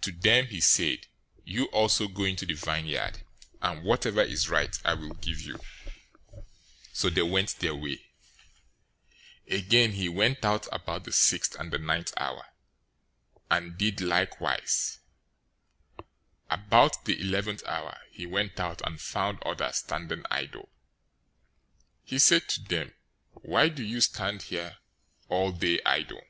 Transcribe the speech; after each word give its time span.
To 0.04 0.12
them 0.22 0.46
he 0.46 0.60
said, 0.62 1.06
'You 1.44 1.64
also 1.66 2.08
go 2.08 2.24
into 2.24 2.46
the 2.46 2.54
vineyard, 2.54 3.22
and 3.60 3.84
whatever 3.84 4.22
is 4.22 4.48
right 4.48 4.74
I 4.86 4.94
will 4.94 5.12
give 5.12 5.42
you.' 5.42 5.60
So 6.94 7.10
they 7.10 7.20
went 7.20 7.56
their 7.58 7.74
way. 7.74 7.98
020:005 9.46 9.58
Again 9.58 9.92
he 9.92 10.08
went 10.08 10.42
out 10.46 10.66
about 10.72 11.04
the 11.04 11.12
sixth 11.12 11.56
and 11.60 11.70
the 11.70 11.78
ninth 11.78 12.14
hour,{noon 12.16 12.42
and 13.50 13.64
3:00 13.64 13.64
P. 13.64 13.66
M.} 13.66 13.66
and 13.72 13.78
did 13.78 14.00
likewise. 14.00 14.98
020:006 15.98 16.06
About 16.62 17.04
the 17.04 17.20
eleventh 17.20 17.62
hour{5:00 17.66 17.92
PM} 18.00 18.12
he 18.12 18.24
went 18.24 18.58
out, 18.58 18.80
and 18.82 18.98
found 18.98 19.42
others 19.42 19.76
standing 19.76 20.24
idle. 20.30 20.70
He 22.02 22.18
said 22.18 22.48
to 22.48 22.62
them, 22.62 22.94
'Why 23.34 23.68
do 23.68 23.82
you 23.82 24.00
stand 24.00 24.44
here 24.44 24.78
all 25.28 25.52
day 25.52 25.80
idle?' 25.84 26.22